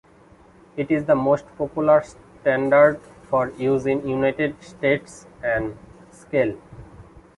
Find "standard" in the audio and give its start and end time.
2.01-2.99